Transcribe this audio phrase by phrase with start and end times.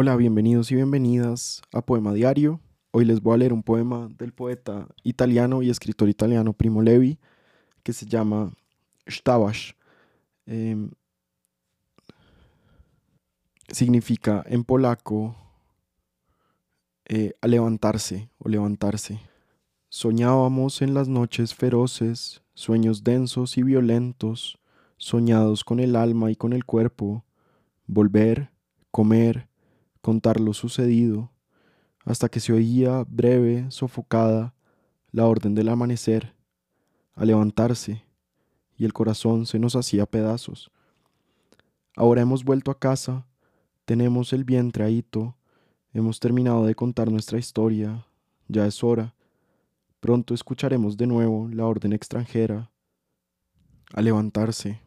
[0.00, 2.60] Hola, bienvenidos y bienvenidas a Poema Diario.
[2.92, 7.18] Hoy les voy a leer un poema del poeta italiano y escritor italiano Primo Levi
[7.82, 8.52] que se llama
[9.08, 9.72] Stabash.
[10.46, 10.92] Em,
[13.72, 15.34] significa en polaco
[17.06, 19.20] eh, a levantarse o levantarse.
[19.88, 24.60] Soñábamos en las noches feroces, sueños densos y violentos,
[24.96, 27.24] soñados con el alma y con el cuerpo,
[27.88, 28.52] volver,
[28.92, 29.47] comer,
[30.08, 31.30] contar lo sucedido,
[32.06, 34.54] hasta que se oía breve, sofocada,
[35.12, 36.34] la orden del amanecer,
[37.14, 38.06] a levantarse,
[38.78, 40.70] y el corazón se nos hacía pedazos.
[41.94, 43.26] Ahora hemos vuelto a casa,
[43.84, 45.36] tenemos el vientre ahito,
[45.92, 48.06] hemos terminado de contar nuestra historia,
[48.46, 49.14] ya es hora.
[50.00, 52.70] Pronto escucharemos de nuevo la orden extranjera,
[53.92, 54.80] a levantarse.